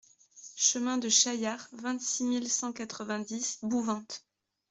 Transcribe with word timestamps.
Chemin 0.55 0.97
de 0.97 1.09
Chaillard, 1.09 1.67
vingt-six 1.73 2.23
mille 2.23 2.49
cent 2.49 2.73
quatre-vingt-dix 2.73 3.59
Bouvante 3.61 4.25